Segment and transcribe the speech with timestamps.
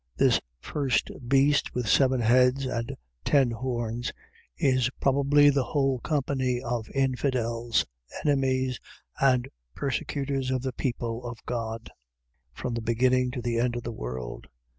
[0.17, 4.11] .This first beast with seven heads and ten horns,
[4.57, 7.85] is probably the whole company of infidels,
[8.25, 8.79] enemies
[9.21, 11.91] and persecutors of the people of God,
[12.51, 14.47] from the beginning to the end of the world.